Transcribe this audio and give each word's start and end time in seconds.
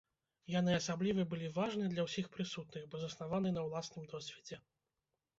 Яны 0.59 0.71
асаблівы 0.75 1.25
былі 1.33 1.49
важны 1.57 1.89
для 1.91 2.05
ўсіх 2.07 2.29
прысутных, 2.37 2.87
бо 2.93 3.01
заснаваны 3.03 3.49
на 3.59 3.65
ўласным 3.67 4.09
досведзе. 4.15 4.59